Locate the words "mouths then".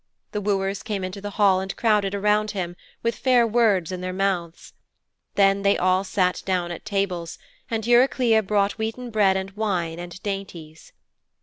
4.11-5.63